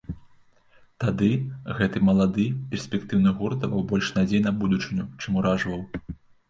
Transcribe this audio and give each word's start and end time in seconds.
Тады 1.03 1.29
гэты 1.81 2.03
малады, 2.09 2.47
перспектыўны 2.73 3.37
гурт 3.43 3.59
даваў 3.67 3.81
больш 3.93 4.13
надзей 4.21 4.45
на 4.49 4.59
будучыню, 4.65 5.03
чым 5.21 5.31
уражваў. 5.43 5.91